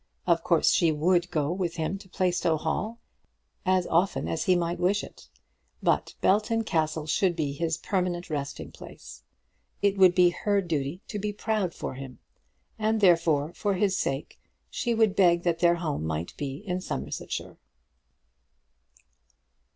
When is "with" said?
1.51-1.75